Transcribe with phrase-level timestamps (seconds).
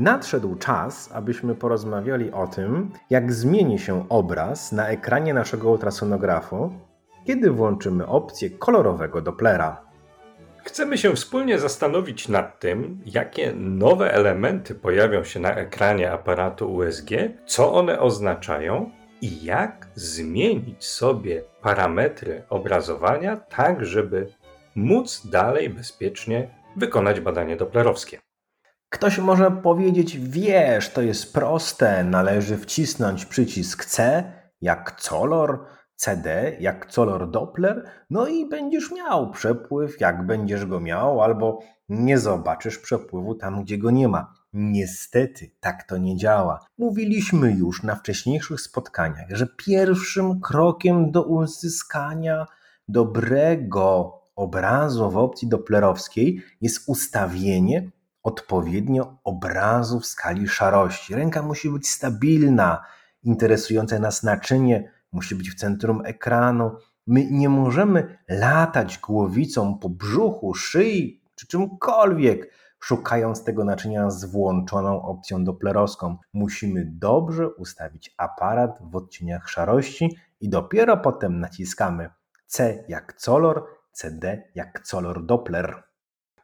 [0.00, 6.72] Nadszedł czas, abyśmy porozmawiali o tym, jak zmieni się obraz na ekranie naszego ultrasonografu,
[7.26, 9.80] kiedy włączymy opcję kolorowego Dopplera.
[10.64, 17.10] Chcemy się wspólnie zastanowić nad tym, jakie nowe elementy pojawią się na ekranie aparatu USG,
[17.46, 18.90] co one oznaczają
[19.20, 24.32] i jak zmienić sobie parametry obrazowania, tak żeby
[24.74, 28.29] móc dalej bezpiecznie wykonać badanie doplerowskie.
[28.90, 34.24] Ktoś może powiedzieć, wiesz, to jest proste, należy wcisnąć przycisk C
[34.60, 35.64] jak color,
[35.96, 42.18] CD jak color Doppler, no i będziesz miał przepływ, jak będziesz go miał, albo nie
[42.18, 44.34] zobaczysz przepływu tam, gdzie go nie ma.
[44.52, 46.66] Niestety, tak to nie działa.
[46.78, 52.46] Mówiliśmy już na wcześniejszych spotkaniach, że pierwszym krokiem do uzyskania
[52.88, 57.90] dobrego obrazu w opcji doplerowskiej jest ustawienie
[58.22, 61.14] odpowiednio obrazu w skali szarości.
[61.14, 62.84] Ręka musi być stabilna,
[63.22, 66.76] interesujące nas naczynie musi być w centrum ekranu.
[67.06, 75.02] My nie możemy latać głowicą po brzuchu, szyi czy czymkolwiek, szukając tego naczynia z włączoną
[75.02, 76.16] opcją doplerowską.
[76.32, 82.10] Musimy dobrze ustawić aparat w odcieniach szarości i dopiero potem naciskamy
[82.46, 85.89] C jak color, CD jak color Doppler.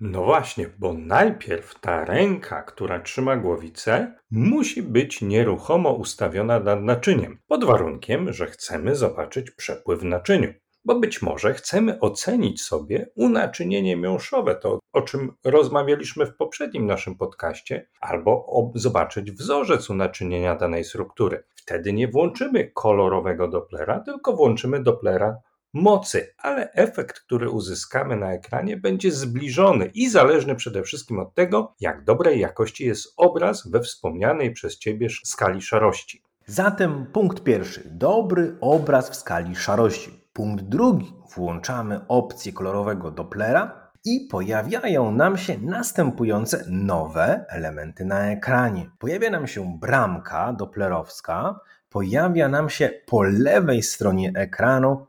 [0.00, 7.38] No właśnie, bo najpierw ta ręka, która trzyma głowicę, musi być nieruchomo ustawiona nad naczyniem,
[7.46, 10.52] pod warunkiem, że chcemy zobaczyć przepływ w naczyniu.
[10.84, 17.16] Bo być może chcemy ocenić sobie unaczynienie miąższowe, to o czym rozmawialiśmy w poprzednim naszym
[17.16, 21.44] podcaście, albo zobaczyć wzorzec unaczynienia danej struktury.
[21.54, 25.36] Wtedy nie włączymy kolorowego Dopplera, tylko włączymy Dopplera
[25.76, 31.74] mocy, ale efekt, który uzyskamy na ekranie, będzie zbliżony i zależny przede wszystkim od tego,
[31.80, 36.22] jak dobrej jakości jest obraz we wspomnianej przez Ciebie skali szarości.
[36.46, 40.28] Zatem punkt pierwszy: dobry obraz w skali szarości.
[40.32, 48.90] Punkt drugi: włączamy opcję kolorowego Dopplera i pojawiają nam się następujące nowe elementy na ekranie.
[48.98, 51.60] Pojawia nam się bramka doplerowska,
[51.90, 55.06] pojawia nam się po lewej stronie ekranu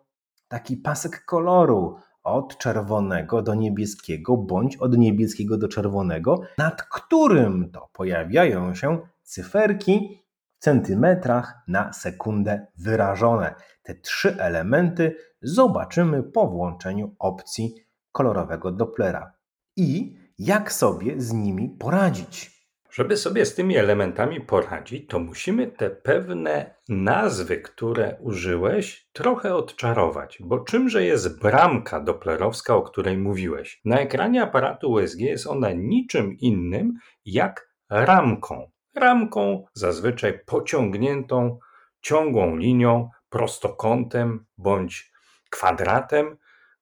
[0.47, 7.89] taki pasek koloru od czerwonego do niebieskiego bądź od niebieskiego do czerwonego, nad którym to
[7.93, 10.23] pojawiają się cyferki
[10.59, 13.55] w centymetrach na sekundę wyrażone.
[13.83, 17.75] Te trzy elementy zobaczymy po włączeniu opcji
[18.11, 19.33] kolorowego Dopplera
[19.75, 22.56] i jak sobie z nimi poradzić.
[22.97, 30.37] Żeby sobie z tymi elementami poradzić, to musimy te pewne nazwy, które użyłeś, trochę odczarować.
[30.41, 33.81] Bo czymże jest bramka doplerowska, o której mówiłeś?
[33.85, 36.93] Na ekranie aparatu USG jest ona niczym innym
[37.25, 38.71] jak ramką.
[38.95, 41.59] Ramką zazwyczaj pociągniętą
[42.01, 45.11] ciągłą linią, prostokątem bądź
[45.49, 46.37] kwadratem,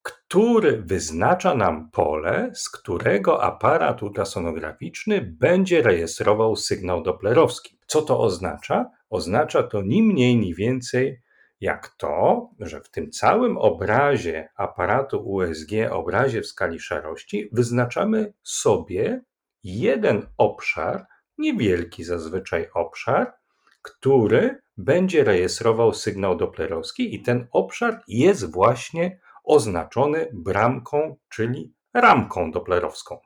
[0.05, 7.79] który wyznacza nam pole, z którego aparat ultrasonograficzny będzie rejestrował sygnał doplerowski.
[7.87, 8.89] Co to oznacza?
[9.09, 11.21] Oznacza to ni mniej, ni więcej
[11.61, 19.21] jak to, że w tym całym obrazie aparatu USG, obrazie w skali szarości, wyznaczamy sobie
[19.63, 21.05] jeden obszar,
[21.37, 23.33] niewielki zazwyczaj obszar,
[23.81, 33.17] który będzie rejestrował sygnał doplerowski, i ten obszar jest właśnie oznaczony bramką, czyli ramką doplerowską.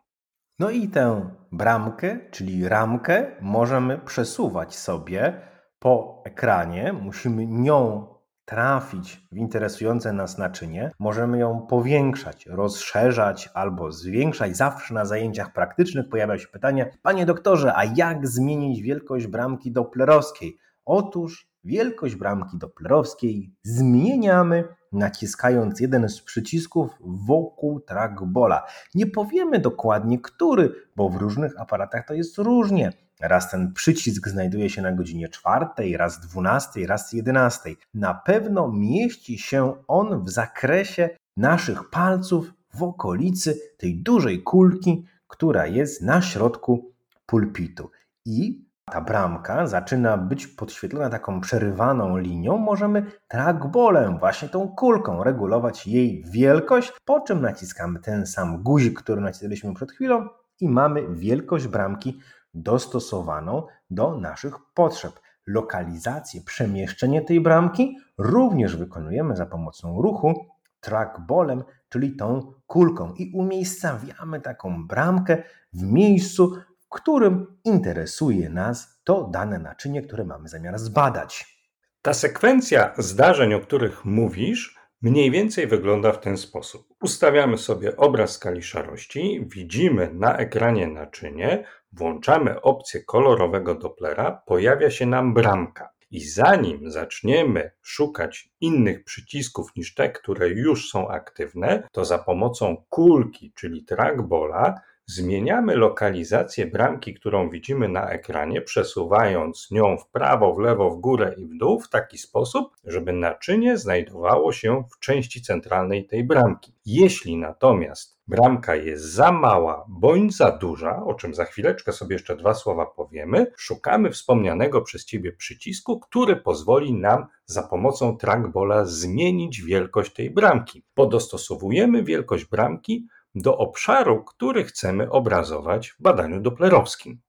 [0.59, 5.41] No i tę bramkę, czyli ramkę, możemy przesuwać sobie
[5.79, 6.93] po ekranie.
[6.93, 8.07] Musimy nią
[8.45, 10.91] trafić w interesujące nas naczynie.
[10.99, 14.57] Możemy ją powiększać, rozszerzać albo zwiększać.
[14.57, 20.57] Zawsze na zajęciach praktycznych pojawia się pytanie: Panie doktorze, a jak zmienić wielkość bramki doplerowskiej?
[20.85, 28.65] Otóż wielkość bramki doplerowskiej zmieniamy naciskając jeden z przycisków wokół trackballa.
[28.95, 32.91] Nie powiemy dokładnie który, bo w różnych aparatach to jest różnie.
[33.21, 37.77] Raz ten przycisk znajduje się na godzinie czwartej, raz dwunastej, raz jedenastej.
[37.93, 45.67] Na pewno mieści się on w zakresie naszych palców w okolicy tej dużej kulki, która
[45.67, 46.91] jest na środku
[47.25, 47.89] pulpitu.
[48.25, 55.87] I ta bramka zaczyna być podświetlona taką przerywaną linią, możemy trackballem, właśnie tą kulką, regulować
[55.87, 60.27] jej wielkość, po czym naciskamy ten sam guzik, który nacisnęliśmy przed chwilą
[60.59, 62.19] i mamy wielkość bramki
[62.53, 65.13] dostosowaną do naszych potrzeb.
[65.47, 70.45] Lokalizację, przemieszczenie tej bramki również wykonujemy za pomocą ruchu
[70.79, 75.43] trackballem, czyli tą kulką i umiejscawiamy taką bramkę
[75.73, 76.55] w miejscu,
[76.89, 81.59] którym interesuje nas to dane naczynie, które mamy zamiar zbadać.
[82.01, 86.87] Ta sekwencja zdarzeń, o których mówisz, mniej więcej wygląda w ten sposób.
[87.01, 95.05] Ustawiamy sobie obraz skali szarości, widzimy na ekranie naczynie, włączamy opcję kolorowego Dopplera, pojawia się
[95.05, 95.89] nam bramka.
[96.11, 102.83] I zanim zaczniemy szukać innych przycisków niż te, które już są aktywne, to za pomocą
[102.89, 110.59] kulki, czyli trackballa, zmieniamy lokalizację bramki, którą widzimy na ekranie, przesuwając nią w prawo, w
[110.59, 115.41] lewo, w górę i w dół w taki sposób, żeby naczynie znajdowało się w części
[115.41, 116.73] centralnej tej bramki.
[116.85, 122.35] Jeśli natomiast bramka jest za mała bądź za duża, o czym za chwileczkę sobie jeszcze
[122.35, 129.61] dwa słowa powiemy, szukamy wspomnianego przez Ciebie przycisku, który pozwoli nam za pomocą trackballa zmienić
[129.61, 130.83] wielkość tej bramki.
[130.93, 137.19] Podostosowujemy wielkość bramki do obszaru, który chcemy obrazować w badaniu doplerowskim.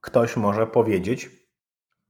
[0.00, 1.30] Ktoś może powiedzieć,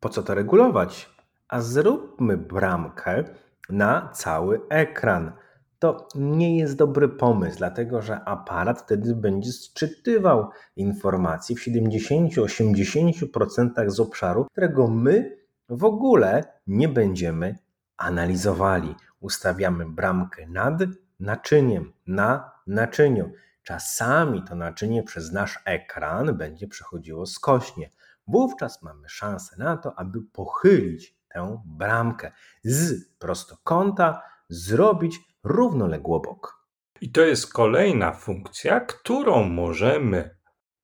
[0.01, 1.11] po co to regulować?
[1.49, 3.25] A zróbmy bramkę
[3.71, 5.33] na cały ekran.
[5.79, 14.01] To nie jest dobry pomysł, dlatego że aparat wtedy będzie sczytywał informacje w 70-80% z
[14.01, 15.39] obszaru, którego my
[15.69, 17.59] w ogóle nie będziemy
[17.97, 18.95] analizowali.
[19.21, 20.75] Ustawiamy bramkę nad
[21.21, 23.33] naczyniem, na naczyniu.
[23.63, 27.91] Czasami to naczynie przez nasz ekran będzie przechodziło skośnie.
[28.27, 32.33] Wówczas mamy szansę na to, aby pochylić tę bramkę
[32.65, 36.59] z prostokąta, zrobić równoległobok.
[37.01, 40.38] I to jest kolejna funkcja, którą możemy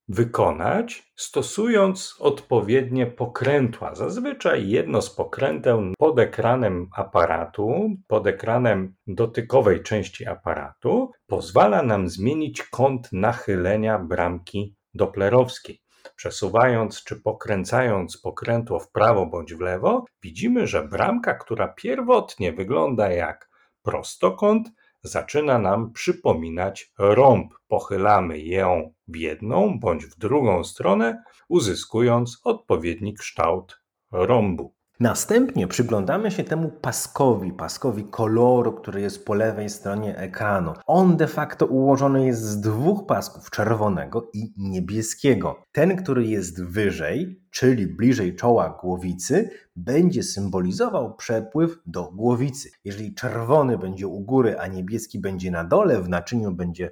[0.09, 3.95] wykonać, stosując odpowiednie pokrętła.
[3.95, 12.63] Zazwyczaj jedno z pokręteł pod ekranem aparatu, pod ekranem dotykowej części aparatu, pozwala nam zmienić
[12.63, 15.81] kąt nachylenia bramki doplerowskiej.
[16.17, 23.11] Przesuwając czy pokręcając pokrętło w prawo bądź w lewo, widzimy, że bramka, która pierwotnie wygląda
[23.11, 23.49] jak
[23.83, 24.69] prostokąt,
[25.05, 27.55] zaczyna nam przypominać rąb.
[27.69, 34.74] Pochylamy ją w jedną bądź w drugą stronę, uzyskując odpowiedni kształt rąbu.
[35.01, 40.73] Następnie przyglądamy się temu paskowi, paskowi koloru, który jest po lewej stronie ekranu.
[40.87, 45.63] On de facto ułożony jest z dwóch pasków, czerwonego i niebieskiego.
[45.73, 52.71] Ten, który jest wyżej, czyli bliżej czoła głowicy, będzie symbolizował przepływ do głowicy.
[52.85, 56.91] Jeżeli czerwony będzie u góry, a niebieski będzie na dole, w naczyniu będzie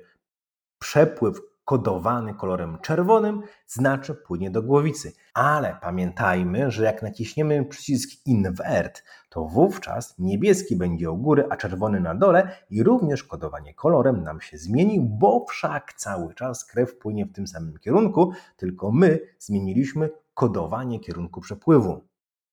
[0.79, 1.41] przepływ
[1.73, 5.13] kodowany kolorem czerwonym, znaczy płynie do głowicy.
[5.35, 12.01] Ale pamiętajmy, że jak naciśniemy przycisk invert, to wówczas niebieski będzie u góry, a czerwony
[12.01, 17.27] na dole i również kodowanie kolorem nam się zmieni, bo wszak cały czas krew płynie
[17.27, 22.05] w tym samym kierunku, tylko my zmieniliśmy kodowanie kierunku przepływu.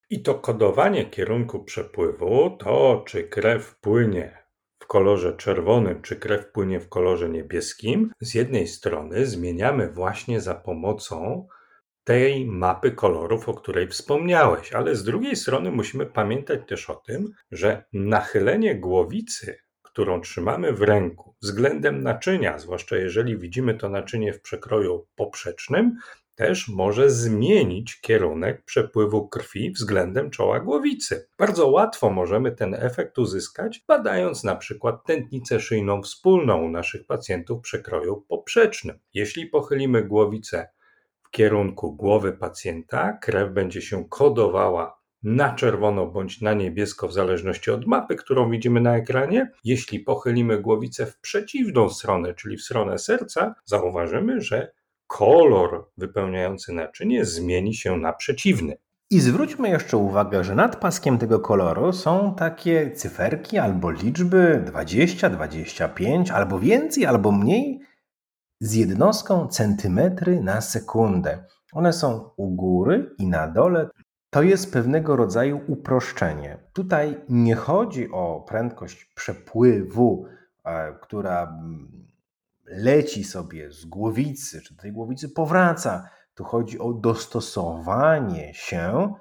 [0.10, 4.39] I to kodowanie kierunku przepływu, to czy krew płynie
[4.90, 11.48] kolorze czerwonym, czy krew płynie w kolorze niebieskim, z jednej strony zmieniamy właśnie za pomocą
[12.04, 17.32] tej mapy kolorów, o której wspomniałeś, ale z drugiej strony musimy pamiętać też o tym,
[17.52, 24.42] że nachylenie głowicy, którą trzymamy w ręku względem naczynia, zwłaszcza jeżeli widzimy to naczynie w
[24.42, 25.96] przekroju poprzecznym,
[26.40, 31.28] też może zmienić kierunek przepływu krwi względem czoła głowicy.
[31.38, 37.62] Bardzo łatwo możemy ten efekt uzyskać, badając na przykład tętnicę szyjną wspólną u naszych pacjentów
[37.62, 39.00] przekroju poprzecznym.
[39.14, 40.70] Jeśli pochylimy głowicę
[41.24, 47.72] w kierunku głowy pacjenta, krew będzie się kodowała na czerwono bądź na niebiesko, w zależności
[47.72, 49.52] od mapy, którą widzimy na ekranie.
[49.64, 54.79] Jeśli pochylimy głowicę w przeciwną stronę, czyli w stronę serca, zauważymy, że
[55.10, 58.78] kolor wypełniający naczynie zmieni się na przeciwny.
[59.12, 65.30] I zwróćmy jeszcze uwagę, że nad paskiem tego koloru są takie cyferki albo liczby 20,
[65.30, 67.82] 25, albo więcej, albo mniej,
[68.60, 71.44] z jednostką centymetry na sekundę.
[71.74, 73.90] One są u góry i na dole.
[74.30, 76.58] To jest pewnego rodzaju uproszczenie.
[76.74, 80.26] Tutaj nie chodzi o prędkość przepływu,
[80.66, 81.60] e, która
[82.70, 89.14] leci sobie z głowicy, czy do tej głowicy powraca, Tu chodzi o dostosowanie się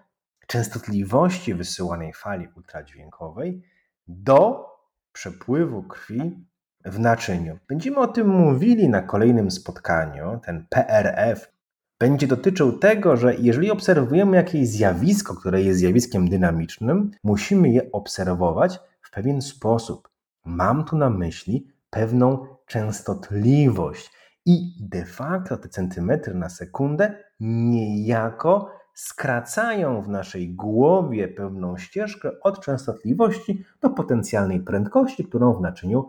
[0.46, 3.62] częstotliwości wysyłanej fali ultradźwiękowej
[4.08, 4.66] do
[5.12, 6.46] przepływu krwi
[6.84, 7.58] w naczyniu.
[7.68, 10.40] Będziemy o tym mówili na kolejnym spotkaniu.
[10.44, 11.52] Ten PRF
[11.98, 18.80] będzie dotyczył tego, że jeżeli obserwujemy jakieś zjawisko, które jest zjawiskiem dynamicznym, musimy je obserwować
[19.02, 20.08] w pewien sposób.
[20.44, 24.10] Mam tu na myśli pewną częstotliwość
[24.46, 32.64] i de facto te centymetry na sekundę niejako skracają w naszej głowie pewną ścieżkę od
[32.64, 36.08] częstotliwości do potencjalnej prędkości, którą w naczyniu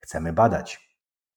[0.00, 0.88] chcemy badać.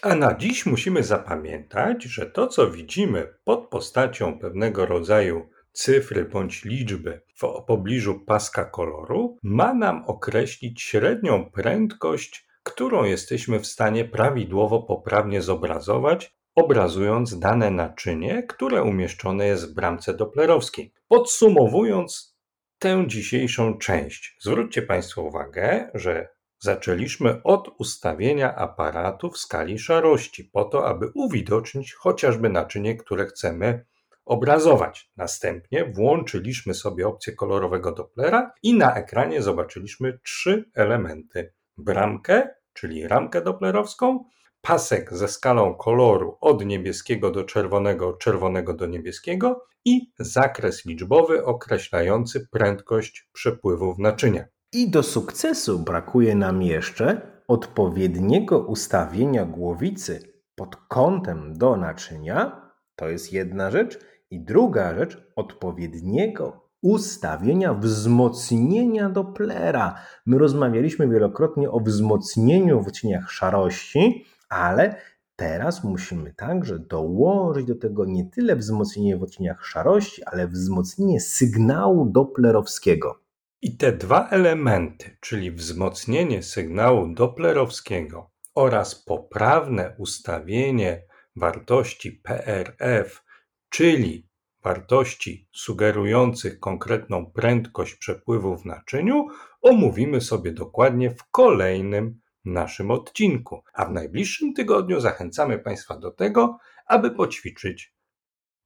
[0.01, 6.65] A na dziś musimy zapamiętać, że to, co widzimy pod postacią pewnego rodzaju cyfry bądź
[6.65, 14.83] liczby w pobliżu paska koloru, ma nam określić średnią prędkość, którą jesteśmy w stanie prawidłowo,
[14.83, 20.93] poprawnie zobrazować, obrazując dane naczynie, które umieszczone jest w bramce doplerowskiej.
[21.07, 22.37] Podsumowując
[22.79, 26.27] tę dzisiejszą część, zwróćcie Państwo uwagę, że
[26.63, 33.85] Zaczęliśmy od ustawienia aparatu w skali szarości, po to, aby uwidocznić chociażby naczynie, które chcemy
[34.25, 35.11] obrazować.
[35.17, 43.41] Następnie włączyliśmy sobie opcję kolorowego Dopplera i na ekranie zobaczyliśmy trzy elementy: bramkę, czyli ramkę
[43.41, 44.23] doplerowską,
[44.61, 52.47] pasek ze skalą koloru od niebieskiego do czerwonego, czerwonego do niebieskiego i zakres liczbowy określający
[52.51, 54.45] prędkość przepływu w naczynia.
[54.73, 62.71] I do sukcesu brakuje nam jeszcze odpowiedniego ustawienia głowicy pod kątem do naczynia.
[62.95, 63.99] To jest jedna rzecz.
[64.29, 69.95] I druga rzecz, odpowiedniego ustawienia wzmocnienia Dopplera.
[70.25, 74.95] My rozmawialiśmy wielokrotnie o wzmocnieniu w cieniach szarości, ale
[75.35, 82.05] teraz musimy także dołożyć do tego nie tyle wzmocnienie w odcieniach szarości, ale wzmocnienie sygnału
[82.05, 83.21] doplerowskiego.
[83.61, 91.03] I te dwa elementy, czyli wzmocnienie sygnału doplerowskiego oraz poprawne ustawienie
[91.35, 93.23] wartości PRF,
[93.69, 94.30] czyli
[94.63, 99.27] wartości sugerujących konkretną prędkość przepływu w naczyniu,
[99.61, 103.63] omówimy sobie dokładnie w kolejnym naszym odcinku.
[103.73, 107.93] A w najbliższym tygodniu zachęcamy Państwa do tego, aby poćwiczyć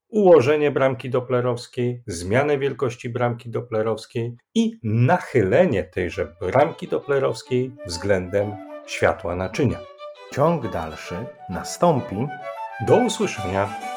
[0.08, 8.52] ułożenie bramki doplerowskiej, zmianę wielkości bramki doplerowskiej i nachylenie tejże bramki doplerowskiej względem
[8.86, 9.80] światła naczynia.
[10.34, 11.16] Ciąg dalszy
[11.50, 12.28] nastąpi.
[12.88, 13.95] Do usłyszenia.